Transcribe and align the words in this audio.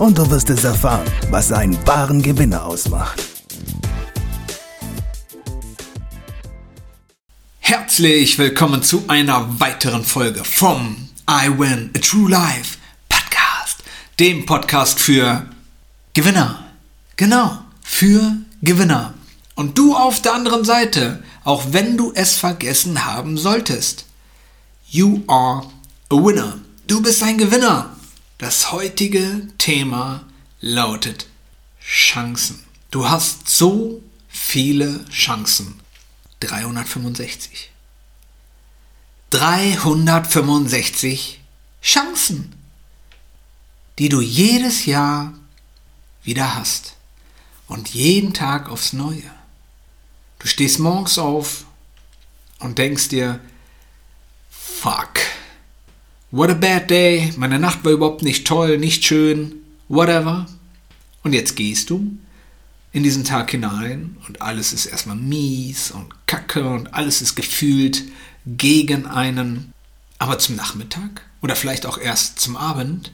und 0.00 0.16
du 0.16 0.30
wirst 0.30 0.48
es 0.48 0.64
erfahren, 0.64 1.06
was 1.28 1.52
einen 1.52 1.76
wahren 1.86 2.22
Gewinner 2.22 2.64
ausmacht. 2.64 3.22
Herzlich 7.58 8.38
willkommen 8.38 8.82
zu 8.82 9.04
einer 9.08 9.60
weiteren 9.60 10.02
Folge 10.02 10.42
vom 10.42 10.96
I 11.28 11.50
Win 11.50 11.90
a 11.94 11.98
True 11.98 12.30
Life 12.30 12.78
Podcast, 13.10 13.84
dem 14.18 14.46
Podcast 14.46 14.98
für 14.98 15.44
Gewinner. 16.14 16.64
Genau, 17.16 17.58
für 17.82 18.38
Gewinner. 18.62 19.12
Und 19.54 19.76
du 19.76 19.94
auf 19.94 20.22
der 20.22 20.32
anderen 20.32 20.64
Seite, 20.64 21.22
auch 21.44 21.64
wenn 21.72 21.98
du 21.98 22.10
es 22.14 22.36
vergessen 22.36 23.04
haben 23.04 23.36
solltest. 23.36 24.06
You 24.88 25.20
are 25.26 25.66
a 26.08 26.14
winner. 26.16 26.54
Du 26.86 27.02
bist 27.02 27.22
ein 27.22 27.36
Gewinner. 27.36 27.99
Das 28.40 28.72
heutige 28.72 29.46
Thema 29.58 30.24
lautet 30.62 31.26
Chancen. 31.78 32.64
Du 32.90 33.06
hast 33.06 33.50
so 33.50 34.02
viele 34.30 35.04
Chancen. 35.10 35.78
365. 36.40 37.70
365 39.28 41.42
Chancen, 41.82 42.54
die 43.98 44.08
du 44.08 44.22
jedes 44.22 44.86
Jahr 44.86 45.34
wieder 46.22 46.54
hast. 46.54 46.96
Und 47.68 47.90
jeden 47.90 48.32
Tag 48.32 48.70
aufs 48.70 48.94
Neue. 48.94 49.30
Du 50.38 50.48
stehst 50.48 50.78
morgens 50.78 51.18
auf 51.18 51.66
und 52.58 52.78
denkst 52.78 53.10
dir, 53.10 53.38
fuck, 54.48 55.09
what 56.30 56.50
a 56.50 56.54
bad 56.54 56.88
day, 56.88 57.32
meine 57.36 57.58
Nacht 57.58 57.84
war 57.84 57.92
überhaupt 57.92 58.22
nicht 58.22 58.46
toll, 58.46 58.78
nicht 58.78 59.04
schön, 59.04 59.56
whatever. 59.88 60.46
Und 61.22 61.32
jetzt 61.32 61.56
gehst 61.56 61.90
du 61.90 62.18
in 62.92 63.02
diesen 63.02 63.24
Tag 63.24 63.50
hinein 63.50 64.16
und 64.26 64.40
alles 64.40 64.72
ist 64.72 64.86
erstmal 64.86 65.16
mies 65.16 65.90
und 65.90 66.26
kacke 66.26 66.68
und 66.68 66.94
alles 66.94 67.22
ist 67.22 67.34
gefühlt 67.34 68.04
gegen 68.46 69.06
einen. 69.06 69.72
Aber 70.18 70.38
zum 70.38 70.56
Nachmittag 70.56 71.22
oder 71.40 71.56
vielleicht 71.56 71.86
auch 71.86 71.98
erst 71.98 72.40
zum 72.40 72.56
Abend 72.56 73.12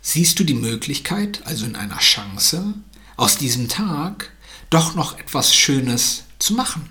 siehst 0.00 0.38
du 0.38 0.44
die 0.44 0.54
Möglichkeit, 0.54 1.42
also 1.44 1.66
in 1.66 1.76
einer 1.76 1.98
Chance, 1.98 2.74
aus 3.16 3.36
diesem 3.36 3.68
Tag 3.68 4.30
doch 4.70 4.94
noch 4.94 5.18
etwas 5.18 5.54
Schönes 5.54 6.24
zu 6.38 6.54
machen. 6.54 6.88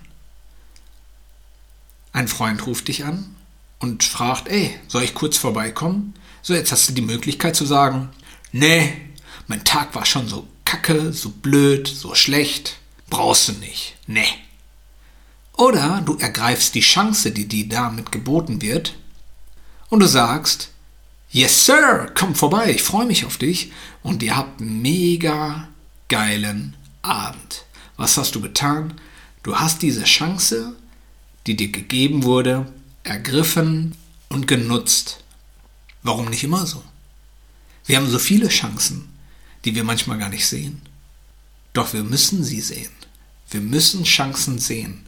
Ein 2.12 2.28
Freund 2.28 2.66
ruft 2.66 2.88
dich 2.88 3.04
an 3.04 3.36
und 3.78 4.04
fragt, 4.04 4.48
ey, 4.48 4.78
soll 4.88 5.02
ich 5.02 5.14
kurz 5.14 5.36
vorbeikommen? 5.36 6.14
So, 6.42 6.54
jetzt 6.54 6.72
hast 6.72 6.88
du 6.88 6.94
die 6.94 7.02
Möglichkeit 7.02 7.56
zu 7.56 7.66
sagen, 7.66 8.10
nee, 8.52 8.92
mein 9.46 9.64
Tag 9.64 9.94
war 9.94 10.04
schon 10.04 10.28
so 10.28 10.46
kacke, 10.64 11.12
so 11.12 11.30
blöd, 11.30 11.88
so 11.88 12.14
schlecht, 12.14 12.76
brauchst 13.08 13.48
du 13.48 13.52
nicht, 13.52 13.96
nee. 14.06 14.28
Oder 15.56 16.02
du 16.04 16.16
ergreifst 16.16 16.74
die 16.74 16.80
Chance, 16.80 17.32
die 17.32 17.48
dir 17.48 17.68
damit 17.68 18.12
geboten 18.12 18.62
wird, 18.62 18.94
und 19.90 20.00
du 20.00 20.06
sagst, 20.06 20.70
Yes, 21.30 21.66
Sir, 21.66 22.10
komm 22.14 22.34
vorbei, 22.34 22.70
ich 22.70 22.82
freue 22.82 23.04
mich 23.04 23.26
auf 23.26 23.36
dich. 23.36 23.70
Und 24.02 24.22
ihr 24.22 24.34
habt 24.34 24.62
einen 24.62 24.80
mega 24.80 25.68
geilen 26.08 26.74
Abend. 27.02 27.66
Was 27.98 28.16
hast 28.16 28.34
du 28.34 28.40
getan? 28.40 28.94
Du 29.42 29.56
hast 29.56 29.82
diese 29.82 30.04
Chance, 30.04 30.74
die 31.46 31.54
dir 31.54 31.70
gegeben 31.70 32.22
wurde, 32.22 32.72
ergriffen 33.08 33.94
und 34.28 34.46
genutzt. 34.46 35.24
Warum 36.02 36.26
nicht 36.30 36.44
immer 36.44 36.66
so? 36.66 36.82
Wir 37.86 37.96
haben 37.96 38.10
so 38.10 38.18
viele 38.18 38.48
Chancen, 38.48 39.08
die 39.64 39.74
wir 39.74 39.84
manchmal 39.84 40.18
gar 40.18 40.28
nicht 40.28 40.46
sehen. 40.46 40.80
Doch 41.72 41.92
wir 41.92 42.04
müssen 42.04 42.44
sie 42.44 42.60
sehen. 42.60 42.90
Wir 43.50 43.60
müssen 43.60 44.04
Chancen 44.04 44.58
sehen. 44.58 45.04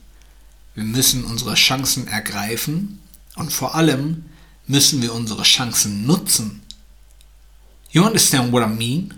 Wir 0.74 0.84
müssen 0.84 1.24
unsere 1.24 1.54
Chancen 1.54 2.06
ergreifen 2.08 3.00
und 3.36 3.52
vor 3.52 3.74
allem 3.74 4.24
müssen 4.66 5.02
wir 5.02 5.12
unsere 5.12 5.42
Chancen 5.42 6.06
nutzen. 6.06 6.62
You 7.90 8.04
understand 8.04 8.52
what 8.52 8.62
I 8.62 8.68
mean? 8.72 9.14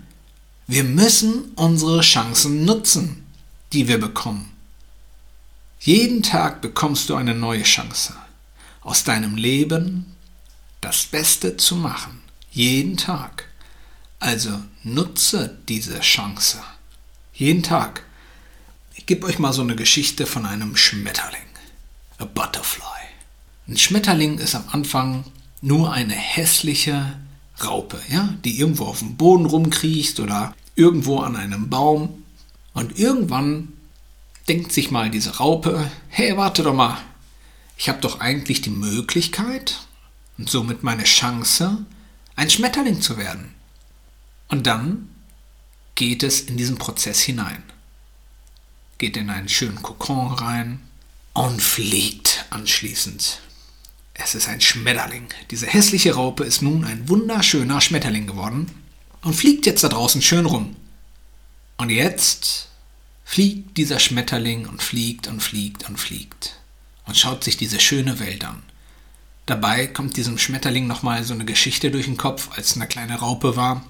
Wir 0.67 0.83
müssen 0.83 1.51
unsere 1.55 2.01
Chancen 2.01 2.65
nutzen, 2.65 3.23
die 3.71 3.87
wir 3.87 3.99
bekommen. 3.99 4.51
Jeden 5.79 6.23
Tag 6.23 6.61
bekommst 6.61 7.09
du 7.09 7.15
eine 7.15 7.35
neue 7.35 7.63
Chance, 7.63 8.15
aus 8.83 9.03
deinem 9.03 9.35
Leben 9.35 10.15
das 10.81 11.05
Beste 11.05 11.57
zu 11.57 11.75
machen. 11.75 12.21
Jeden 12.51 12.97
Tag. 12.97 13.47
Also 14.19 14.51
nutze 14.83 15.57
diese 15.67 15.99
Chance. 16.01 16.59
Jeden 17.33 17.63
Tag. 17.63 18.03
Ich 18.95 19.05
gebe 19.05 19.25
euch 19.25 19.39
mal 19.39 19.53
so 19.53 19.61
eine 19.61 19.75
Geschichte 19.75 20.25
von 20.25 20.45
einem 20.45 20.75
Schmetterling. 20.75 21.41
A 22.19 22.25
Butterfly. 22.25 22.83
Ein 23.67 23.77
Schmetterling 23.77 24.37
ist 24.37 24.55
am 24.55 24.65
Anfang 24.71 25.23
nur 25.61 25.93
eine 25.93 26.13
hässliche 26.13 27.17
Raupe, 27.63 27.99
ja, 28.09 28.33
die 28.43 28.59
irgendwo 28.59 28.85
auf 28.85 28.99
dem 28.99 29.15
Boden 29.15 29.45
rumkriecht 29.45 30.19
oder 30.19 30.53
irgendwo 30.75 31.19
an 31.19 31.35
einem 31.35 31.69
Baum. 31.69 32.23
Und 32.73 32.99
irgendwann 32.99 33.69
denkt 34.47 34.71
sich 34.71 34.91
mal 34.91 35.09
diese 35.09 35.37
Raupe, 35.37 35.89
hey, 36.09 36.35
warte 36.35 36.63
doch 36.63 36.73
mal, 36.73 36.97
ich 37.83 37.89
habe 37.89 37.99
doch 37.99 38.21
eigentlich 38.21 38.61
die 38.61 38.69
Möglichkeit 38.69 39.81
und 40.37 40.49
somit 40.49 40.83
meine 40.83 41.03
Chance, 41.03 41.85
ein 42.37 42.49
Schmetterling 42.49 43.01
zu 43.01 43.17
werden. 43.17 43.53
Und 44.47 44.67
dann 44.67 45.09
geht 45.95 46.23
es 46.23 46.39
in 46.39 46.55
diesen 46.55 46.77
Prozess 46.77 47.19
hinein. 47.19 47.61
Geht 48.99 49.17
in 49.17 49.29
einen 49.29 49.49
schönen 49.49 49.81
Kokon 49.81 50.31
rein 50.31 50.79
und 51.33 51.61
fliegt 51.61 52.45
anschließend 52.51 53.41
es 54.13 54.33
ist 54.33 54.47
ein 54.47 54.61
Schmetterling. 54.61 55.27
Diese 55.51 55.67
hässliche 55.67 56.13
Raupe 56.13 56.45
ist 56.45 56.61
nun 56.61 56.85
ein 56.85 57.09
wunderschöner 57.09 57.81
Schmetterling 57.81 58.27
geworden 58.27 58.71
und 59.23 59.33
fliegt 59.33 59.65
jetzt 59.65 59.83
da 59.83 59.89
draußen 59.89 60.21
schön 60.21 60.45
rum. 60.45 60.77
Und 61.75 61.89
jetzt 61.89 62.69
fliegt 63.25 63.75
dieser 63.75 63.99
Schmetterling 63.99 64.67
und 64.67 64.81
fliegt 64.81 65.27
und 65.27 65.41
fliegt 65.41 65.89
und 65.89 65.97
fliegt 65.97 66.62
und 67.05 67.17
schaut 67.17 67.43
sich 67.43 67.57
diese 67.57 67.79
schöne 67.79 68.19
Welt 68.19 68.45
an. 68.45 68.63
Dabei 69.45 69.87
kommt 69.87 70.15
diesem 70.15 70.37
Schmetterling 70.37 70.87
nochmal 70.87 71.23
so 71.23 71.33
eine 71.33 71.45
Geschichte 71.45 71.91
durch 71.91 72.05
den 72.05 72.17
Kopf, 72.17 72.49
als 72.55 72.75
eine 72.75 72.87
kleine 72.87 73.19
Raupe 73.19 73.55
war, 73.55 73.85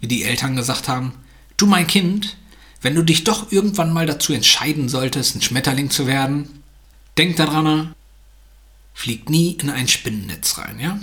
wie 0.00 0.08
die 0.08 0.24
Eltern 0.24 0.56
gesagt 0.56 0.88
haben, 0.88 1.12
du 1.56 1.66
mein 1.66 1.86
Kind, 1.86 2.36
wenn 2.82 2.94
du 2.94 3.02
dich 3.02 3.24
doch 3.24 3.52
irgendwann 3.52 3.92
mal 3.92 4.06
dazu 4.06 4.32
entscheiden 4.32 4.88
solltest, 4.88 5.36
ein 5.36 5.42
Schmetterling 5.42 5.90
zu 5.90 6.06
werden, 6.06 6.62
denk 7.16 7.36
daran, 7.36 7.94
fliegt 8.94 9.30
nie 9.30 9.52
in 9.52 9.70
ein 9.70 9.88
Spinnennetz 9.88 10.58
rein, 10.58 10.80
ja? 10.80 10.98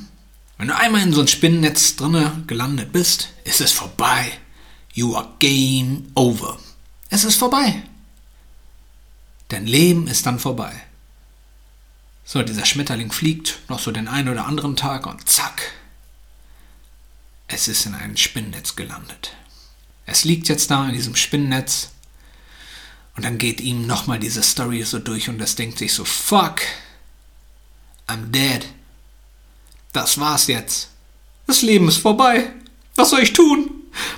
Wenn 0.57 0.67
du 0.67 0.77
einmal 0.77 1.01
in 1.01 1.13
so 1.13 1.21
ein 1.21 1.27
Spinnennetz 1.27 1.95
drinne 1.95 2.43
gelandet 2.47 2.91
bist, 2.91 3.29
ist 3.43 3.61
es 3.61 3.71
vorbei. 3.71 4.31
You 4.93 5.15
are 5.15 5.27
game 5.39 6.05
over. 6.13 6.59
Es 7.09 7.23
ist 7.23 7.35
vorbei. 7.35 7.83
Dein 9.49 9.65
Leben 9.65 10.07
ist 10.07 10.25
dann 10.25 10.39
vorbei. 10.39 10.73
So, 12.25 12.41
dieser 12.41 12.65
Schmetterling 12.65 13.11
fliegt 13.11 13.59
noch 13.69 13.79
so 13.79 13.91
den 13.91 14.07
einen 14.07 14.29
oder 14.29 14.45
anderen 14.45 14.75
Tag 14.75 15.07
und 15.07 15.27
zack, 15.29 15.73
es 17.47 17.67
ist 17.67 17.85
in 17.85 17.95
ein 17.95 18.17
Spinnennetz 18.17 18.75
gelandet. 18.75 19.33
Es 20.05 20.23
liegt 20.23 20.47
jetzt 20.47 20.71
da 20.71 20.87
in 20.87 20.93
diesem 20.93 21.15
Spinnennetz 21.15 21.91
und 23.15 23.25
dann 23.25 23.37
geht 23.37 23.61
ihm 23.61 23.85
nochmal 23.85 24.19
diese 24.19 24.41
Story 24.41 24.83
so 24.83 24.99
durch 24.99 25.29
und 25.29 25.39
es 25.41 25.55
denkt 25.55 25.77
sich 25.77 25.93
so, 25.93 26.05
fuck, 26.05 26.61
I'm 28.07 28.31
dead. 28.31 28.65
Das 29.91 30.19
war's 30.19 30.47
jetzt. 30.47 30.89
Das 31.45 31.61
Leben 31.61 31.87
ist 31.87 31.97
vorbei. 31.97 32.51
Was 32.95 33.11
soll 33.11 33.21
ich 33.21 33.33
tun? 33.33 33.69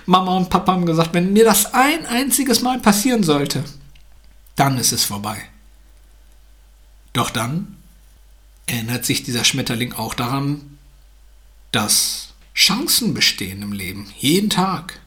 Mama 0.05 0.37
und 0.37 0.49
Papa 0.49 0.71
haben 0.71 0.85
gesagt, 0.85 1.13
wenn 1.13 1.33
mir 1.33 1.43
das 1.43 1.73
ein 1.73 2.05
einziges 2.05 2.61
Mal 2.61 2.79
passieren 2.79 3.23
sollte, 3.23 3.63
dann 4.55 4.77
ist 4.77 4.93
es 4.93 5.03
vorbei. 5.03 5.49
Doch 7.11 7.29
dann 7.29 7.74
erinnert 8.67 9.05
sich 9.05 9.23
dieser 9.23 9.43
Schmetterling 9.43 9.93
auch 9.93 10.13
daran, 10.13 10.77
dass 11.71 12.33
Chancen 12.53 13.13
bestehen 13.13 13.61
im 13.61 13.73
Leben, 13.73 14.11
jeden 14.17 14.49
Tag. 14.49 14.99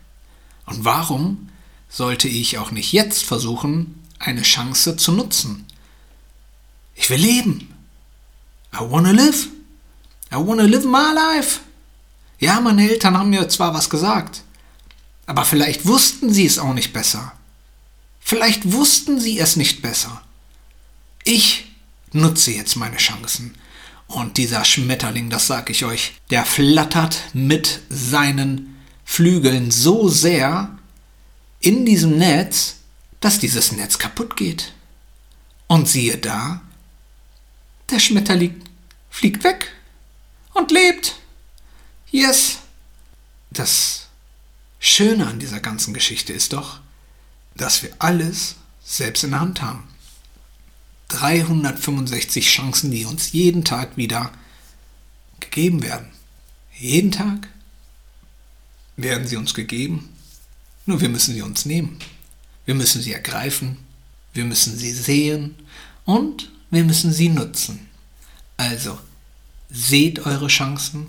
Und 0.67 0.85
warum 0.85 1.49
sollte 1.89 2.29
ich 2.29 2.59
auch 2.59 2.71
nicht 2.71 2.93
jetzt 2.93 3.25
versuchen, 3.25 4.05
eine 4.19 4.43
Chance 4.43 4.97
zu 4.97 5.13
nutzen. 5.13 5.67
Ich 6.95 7.09
will 7.11 7.21
leben. 7.21 7.75
I 8.75 8.79
wanna 8.81 9.13
live. 9.13 9.47
I 10.31 10.37
wanna 10.37 10.65
live 10.65 10.85
my 10.85 11.15
life. 11.15 11.61
Ja, 12.39 12.61
meine 12.61 12.89
Eltern 12.89 13.17
haben 13.17 13.31
mir 13.31 13.49
zwar 13.49 13.75
was 13.75 13.91
gesagt, 13.91 14.43
aber 15.27 15.45
vielleicht 15.45 15.87
wussten 15.87 16.33
sie 16.33 16.47
es 16.47 16.59
auch 16.59 16.75
nicht 16.75 16.93
besser. 16.93 17.33
Vielleicht 18.21 18.73
wussten 18.73 19.19
sie 19.19 19.39
es 19.39 19.57
nicht 19.57 19.83
besser. 19.83 20.23
Ich 21.25 21.68
nutze 22.13 22.53
jetzt 22.53 22.77
meine 22.77 22.97
Chancen. 22.97 23.55
Und 24.07 24.39
dieser 24.39 24.65
Schmetterling, 24.65 25.29
das 25.31 25.47
sag 25.47 25.69
ich 25.71 25.85
euch, 25.85 26.15
der 26.31 26.45
flattert 26.45 27.21
mit 27.35 27.81
seinen 27.91 28.77
Flügeln 29.05 29.71
so 29.71 30.09
sehr 30.09 30.79
in 31.61 31.85
diesem 31.85 32.17
Netz, 32.17 32.77
dass 33.21 33.39
dieses 33.39 33.73
Netz 33.73 33.99
kaputt 33.99 34.37
geht. 34.37 34.73
Und 35.67 35.89
siehe 35.89 36.17
da, 36.17 36.63
der 37.91 37.99
Schmetterling 37.99 38.63
fliegt 39.11 39.45
weg 39.45 39.73
und 40.55 40.71
lebt. 40.71 41.17
Yes. 42.11 42.59
Das 43.51 44.09
Schöne 44.79 45.27
an 45.27 45.39
dieser 45.39 45.61
ganzen 45.61 45.93
Geschichte 45.93 46.33
ist 46.33 46.53
doch, 46.53 46.81
dass 47.57 47.83
wir 47.83 47.91
alles 47.99 48.57
selbst 48.85 49.25
in 49.25 49.31
der 49.31 49.41
Hand 49.41 49.61
haben. 49.61 49.89
365 51.09 52.47
Chancen, 52.49 52.91
die 52.91 53.05
uns 53.05 53.33
jeden 53.33 53.65
Tag 53.65 53.97
wieder 53.97 54.33
gegeben 55.41 55.83
werden. 55.83 56.09
Jeden 56.79 57.11
Tag 57.11 57.49
werden 58.97 59.27
sie 59.27 59.37
uns 59.37 59.55
gegeben, 59.55 60.09
nur 60.87 61.01
wir 61.01 61.09
müssen 61.09 61.35
sie 61.35 61.43
uns 61.43 61.65
nehmen. 61.65 61.99
Wir 62.67 62.75
müssen 62.75 63.01
sie 63.01 63.13
ergreifen, 63.13 63.79
wir 64.35 64.45
müssen 64.45 64.77
sie 64.77 64.93
sehen 64.93 65.55
und 66.05 66.51
wir 66.71 66.85
müssen 66.85 67.13
sie 67.13 67.31
nutzen. 67.31 67.89
Also, 68.57 68.99
seht 69.71 70.27
eure 70.27 70.49
Chancen, 70.49 71.09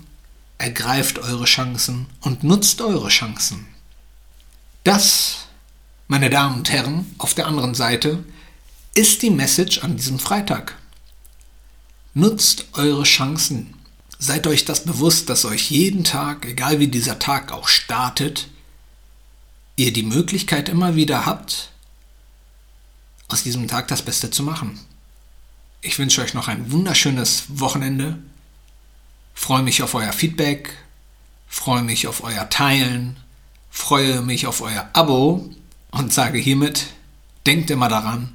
ergreift 0.58 1.18
eure 1.18 1.44
Chancen 1.44 2.06
und 2.20 2.44
nutzt 2.44 2.80
eure 2.80 3.08
Chancen. 3.08 3.66
Das, 4.84 5.48
meine 6.08 6.30
Damen 6.30 6.56
und 6.56 6.70
Herren, 6.70 7.14
auf 7.18 7.34
der 7.34 7.46
anderen 7.46 7.74
Seite 7.74 8.24
ist 8.94 9.22
die 9.22 9.30
Message 9.30 9.82
an 9.84 9.96
diesem 9.96 10.18
Freitag. 10.18 10.76
Nutzt 12.14 12.66
eure 12.72 13.04
Chancen. 13.04 13.74
Seid 14.18 14.46
euch 14.46 14.64
das 14.64 14.84
bewusst, 14.84 15.30
dass 15.30 15.44
euch 15.44 15.70
jeden 15.70 16.04
Tag, 16.04 16.44
egal 16.44 16.78
wie 16.78 16.88
dieser 16.88 17.18
Tag 17.18 17.52
auch 17.52 17.68
startet, 17.68 18.48
ihr 19.76 19.92
die 19.92 20.02
Möglichkeit 20.02 20.68
immer 20.68 20.96
wieder 20.96 21.24
habt, 21.24 21.70
aus 23.28 23.44
diesem 23.44 23.68
Tag 23.68 23.88
das 23.88 24.02
Beste 24.02 24.30
zu 24.30 24.42
machen. 24.42 24.78
Ich 25.80 25.98
wünsche 25.98 26.20
euch 26.20 26.34
noch 26.34 26.48
ein 26.48 26.70
wunderschönes 26.72 27.44
Wochenende. 27.48 28.18
Freue 29.32 29.62
mich 29.62 29.82
auf 29.82 29.94
euer 29.94 30.12
Feedback, 30.12 30.76
freue 31.48 31.82
mich 31.82 32.06
auf 32.06 32.22
euer 32.22 32.50
Teilen, 32.50 33.16
freue 33.70 34.20
mich 34.20 34.46
auf 34.46 34.60
euer 34.60 34.90
Abo 34.92 35.48
und 35.92 36.12
sage 36.12 36.38
hiermit, 36.38 36.88
denkt 37.46 37.70
immer 37.70 37.88
daran, 37.88 38.34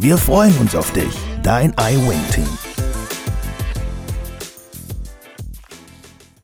Wir 0.00 0.16
freuen 0.16 0.56
uns 0.58 0.76
auf 0.76 0.92
dich, 0.92 1.12
dein 1.42 1.74
iWin-Team. 1.76 2.67